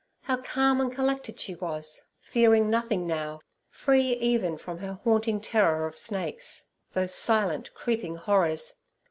[0.23, 5.85] How calm and collected she was, fearing nothing now, free even from her haunting terror
[5.85, 8.73] of snakes—those silent, creeping horrors!